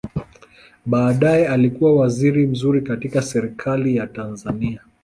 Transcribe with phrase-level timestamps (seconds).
[0.85, 4.81] Baadaye alikua waziri mzuri katika Serikali ya Tanzania.